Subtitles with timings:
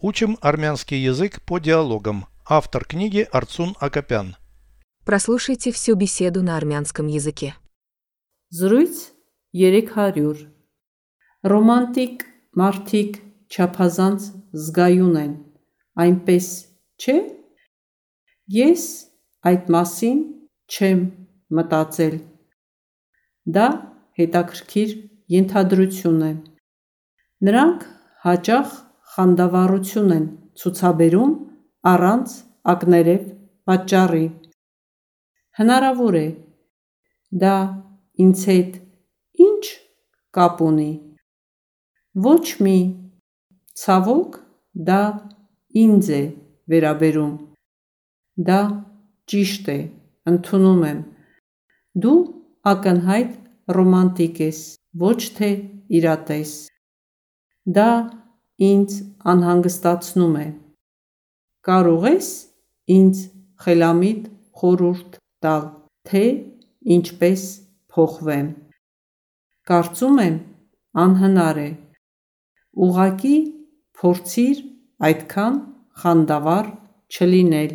[0.00, 2.26] Учим армянский язык по диалогам.
[2.46, 4.36] Автор книги Арцун Акопян.
[5.04, 7.54] Прослушайте всю беседу на армянском языке.
[8.50, 9.12] Զրույց
[9.52, 10.48] 300
[11.46, 12.22] Ռոմանտիկ
[12.58, 13.18] մարդիկ
[13.54, 14.24] չափազանց
[14.62, 15.34] զգայուն են,
[16.02, 16.46] այնպես
[16.98, 17.14] չէ՞։
[18.56, 18.84] Ես
[19.50, 20.18] այդ մասին
[20.66, 21.04] չեմ
[21.54, 22.16] մտածել։
[23.56, 23.68] Դա
[24.18, 24.96] հետաքրքիր
[25.36, 26.32] ենթադրություն է։
[27.46, 27.86] Նրանք
[28.26, 28.74] հաճախ
[29.14, 30.26] խանդավառություն են
[30.60, 31.32] ցուցաբերում
[31.92, 32.34] առանց
[32.72, 33.26] ակներև
[33.70, 34.26] պատճառի։
[35.58, 36.28] Հնարավոր է.
[37.42, 37.56] Դա
[38.24, 38.76] ինձ հետ
[39.46, 39.64] ի՞նչ
[40.38, 40.90] կապ ունի։
[42.28, 42.78] Ոչ մի,
[43.82, 44.38] ցավոք,
[44.88, 45.02] դա
[45.84, 46.22] ինձ է
[46.72, 47.34] վերաբերում։
[48.48, 48.60] Դա
[49.32, 49.78] ճիշտ է,
[50.32, 51.00] ընդունում եմ։
[52.04, 52.18] Դու
[52.72, 53.34] ակնհայտ
[53.76, 54.60] ռոմանտիկ ես,
[55.04, 55.50] ոչ թե
[55.98, 56.52] իրատես։
[57.78, 57.90] Դա
[58.69, 58.95] ինձ
[59.33, 60.47] անհանգստացնում է։
[61.67, 62.29] Կարո՞ղ ես
[62.97, 63.21] ինձ
[63.63, 64.23] խելամիտ
[64.59, 65.63] խորհուրդ տալ,
[66.09, 66.23] թե
[66.95, 67.43] ինչպես
[67.93, 68.49] փոխվեմ։
[69.69, 70.37] Կարծում եմ
[71.03, 71.69] անհնար է։
[72.83, 73.37] Ուղղակի
[73.99, 74.61] փորձիր
[75.07, 75.55] այդքան
[76.03, 76.69] խանդավառ
[77.13, 77.71] չլինել։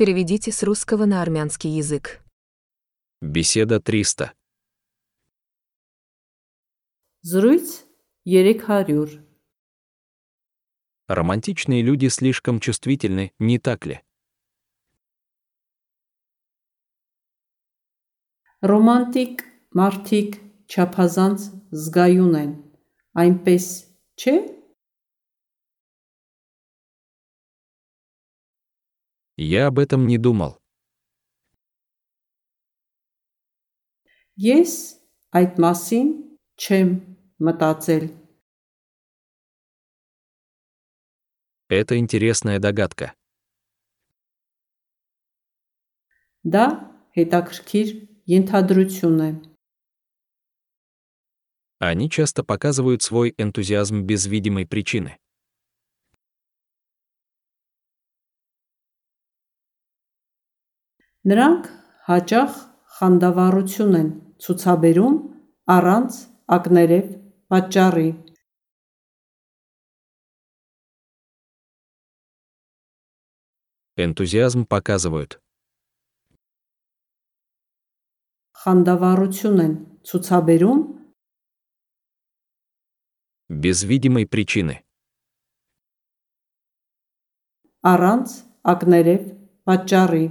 [0.00, 2.24] Переведите с русского на армянский язык.
[3.20, 4.32] Беседа 300.
[7.22, 7.84] Զրույց
[8.24, 9.23] 300
[11.08, 14.00] Романтичные люди слишком чувствительны, не так ли?
[18.60, 19.40] Ռոմանտիկ
[19.72, 20.34] մարդիկ
[20.68, 21.44] չափազանց
[21.82, 22.50] զգայուն են,
[23.16, 23.66] այնպես
[24.20, 24.34] չէ՞։
[29.40, 30.60] Я об этом не думал.
[34.36, 35.00] Ես
[35.32, 36.08] այդ մասին
[36.60, 36.90] չեմ
[37.48, 38.04] մտածել։
[41.68, 43.14] Это интересная догадка.
[46.44, 46.66] Դա
[47.16, 47.88] հետաքրքիր
[48.32, 49.30] ենթադրություն է։
[51.80, 55.16] Они часто показывают свой энтузиазм без видимой причины.
[61.20, 61.66] Նրանք
[62.08, 62.52] հաճախ
[62.98, 64.06] խանդավառություն են
[64.44, 65.16] ցուցաբերում
[65.74, 66.20] առանց
[66.56, 67.10] ակներև
[67.52, 68.08] պատճառի։
[73.96, 75.40] Энтузиазм показывают.
[78.60, 79.74] Խանդավառություն են
[80.04, 80.80] ցուցաբերում
[83.50, 84.84] Без видимой причины.
[87.82, 88.32] առանց
[88.70, 89.22] ակներև
[89.64, 90.24] պատճառի։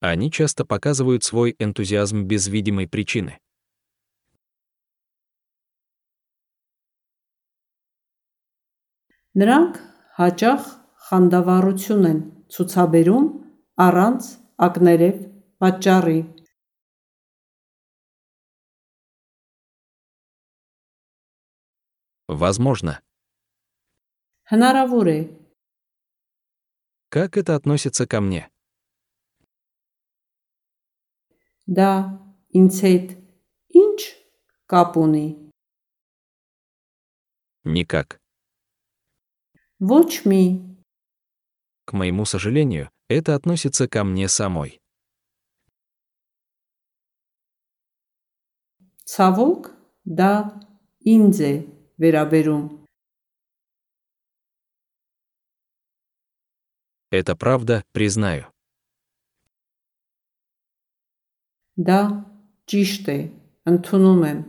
[0.00, 3.40] Они часто показывают свой энтузиазм без видимой причины.
[9.36, 9.80] Նրանք
[10.20, 10.79] հաճախ
[11.10, 12.18] խանդավառություն են
[12.54, 13.26] ցուցաբերում
[13.86, 14.28] առանց
[14.66, 15.22] ակներև
[15.62, 16.18] պատճառի։
[22.28, 23.00] Возможно.
[24.50, 25.18] Հնարավոր է
[27.08, 28.50] Как это относится ко мне?
[31.68, 31.90] դա
[32.58, 33.08] ինձ հետ
[33.80, 34.00] ինչ
[34.70, 35.26] կապ ունի։
[37.66, 38.20] Никак.
[39.82, 40.42] Ոչ մի,
[41.90, 44.80] К моему сожалению, это относится ко мне самой.
[49.06, 49.70] ցավոք,
[50.18, 50.32] դա
[51.06, 51.52] ինձ է
[52.02, 52.64] վերաբերում։
[57.18, 58.50] Это правда, признаю.
[61.78, 62.00] Դա
[62.66, 63.18] ճիշտ է,
[63.70, 64.40] ընդունում եմ։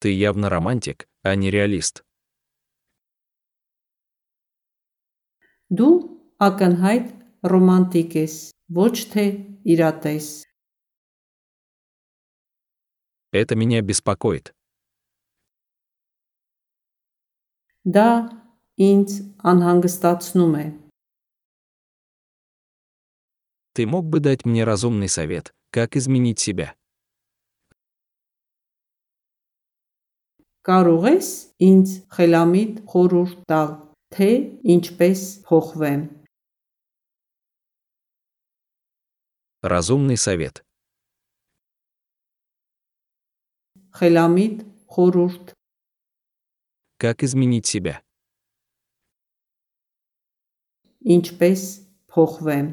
[0.00, 2.04] Ты явно романтик, а не реалист.
[5.70, 5.94] Դու
[6.46, 7.06] ակնհայտ
[7.52, 8.34] ռոմանտիկ ես,
[8.70, 9.24] ոչ թե
[9.74, 10.26] իրատես։
[13.32, 14.54] Это меня беспокоит.
[17.84, 18.08] Դա
[18.80, 19.10] ինձ
[19.46, 20.66] անհանգստացնում է։
[23.76, 26.74] Ты мог бы дать мне разумный совет, как изменить себя?
[30.66, 31.28] Կարող ես
[31.62, 33.68] ինձ խելամիտ խորհուրդ տալ,
[34.14, 34.28] թե
[34.74, 36.02] ինչպես փոխվեմ։
[39.62, 40.62] Разумный совет.
[43.96, 44.56] Խելամիտ
[44.92, 45.52] խորհուրդ
[46.98, 48.02] Как изменить себя?
[51.06, 51.60] ինչպես
[52.10, 52.66] փոխվեմ։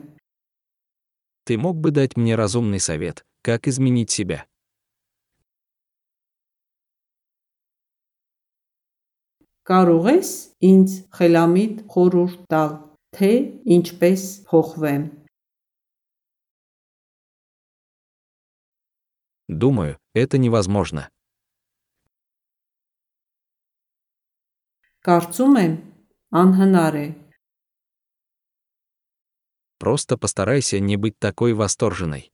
[1.46, 4.47] Ты мог бы дать мне разумный совет, как изменить себя?
[9.68, 10.30] Կարող ես
[10.68, 12.72] ինձ խելամիտ խորհուրդ տալ,
[13.16, 13.32] թե
[13.78, 15.04] ինչպես փոխվեմ։
[19.48, 21.08] Думаю, это невозможно.
[25.04, 25.74] Կարծում եմ,
[26.32, 27.08] անհնար է։
[29.84, 32.32] Просто постарайся не быть такой восторженной.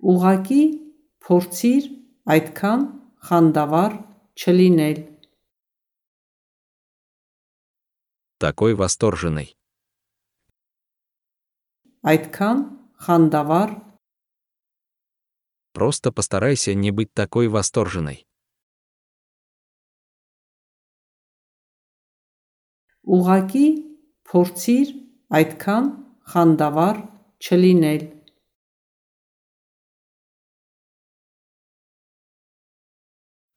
[0.00, 0.62] Ուղակի
[1.26, 1.99] փորձիր
[2.34, 2.82] այդքան
[3.28, 3.92] խանդավառ
[4.40, 4.98] չլինել։
[8.42, 9.48] Такой восторженной.
[12.02, 12.58] Այդքան
[13.06, 13.70] խանդավառ
[15.76, 18.26] Просто постарайся не быть такой восторженной.
[23.06, 23.66] ուղակի
[24.30, 24.88] փորձիր
[25.38, 25.90] այդքան
[26.30, 26.96] խանդավառ
[27.46, 28.02] չլինել։